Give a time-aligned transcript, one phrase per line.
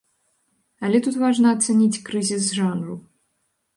[0.87, 2.95] Але тут важна ацаніць крызіс жанру.